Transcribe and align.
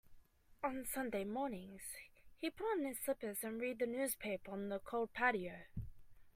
On 0.63 0.83
Sunday 0.83 1.23
mornings, 1.23 1.83
he 2.35 2.49
puts 2.49 2.69
on 2.71 2.85
his 2.85 2.97
slippers 3.05 3.43
and 3.43 3.61
reads 3.61 3.77
the 3.77 3.85
newspaper 3.85 4.49
on 4.49 4.69
the 4.69 4.79
cold 4.79 5.13
patio. 5.13 5.65